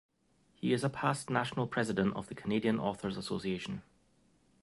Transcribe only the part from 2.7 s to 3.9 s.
Authors Association.